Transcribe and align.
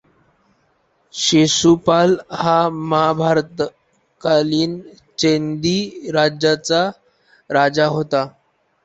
शिशुपाल 1.13 2.15
हा 2.33 2.55
महाभारतकालीन 2.93 4.73
चेदी 5.19 5.77
राज्याचा 6.13 6.81
राजा 7.49 7.85
होता. 7.89 8.25